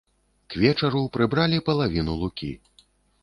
К 0.53 0.61
вечару 0.61 1.01
прыбралі 1.17 1.59
палавіну 1.67 2.15
лукі. 2.21 2.51